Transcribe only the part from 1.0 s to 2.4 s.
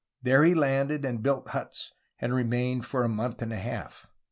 and built huts and